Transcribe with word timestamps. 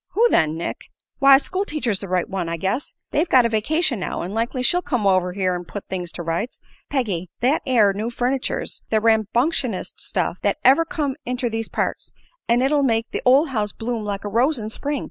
"Who 0.13 0.27
then, 0.31 0.57
Nick?" 0.57 0.77
"Why, 1.19 1.37
school 1.37 1.63
teacher's 1.63 1.99
the 1.99 2.07
right 2.07 2.27
one, 2.27 2.49
I 2.49 2.57
guess. 2.57 2.95
They've 3.11 3.29
got 3.29 3.45
a 3.45 3.49
vacation 3.49 3.99
now, 3.99 4.23
an' 4.23 4.33
likely 4.33 4.63
she'll 4.63 4.81
come 4.81 5.05
over 5.05 5.33
here 5.33 5.53
an' 5.53 5.63
put 5.63 5.85
things 5.89 6.11
to 6.13 6.23
rights. 6.23 6.59
Peggy, 6.89 7.29
that 7.41 7.61
air 7.67 7.93
new 7.93 8.09
furniture's 8.09 8.81
the 8.89 8.99
rambunctionest 8.99 9.99
stuff 10.01 10.39
thet 10.41 10.57
ever 10.63 10.85
come 10.85 11.17
inter 11.23 11.49
these 11.49 11.69
parts, 11.69 12.11
an' 12.49 12.63
it'll 12.63 12.81
make 12.81 13.11
the 13.11 13.21
ol' 13.25 13.45
house 13.53 13.71
bloom 13.73 14.03
like 14.03 14.23
a 14.25 14.27
rose 14.27 14.57
in 14.57 14.69
Spring. 14.69 14.99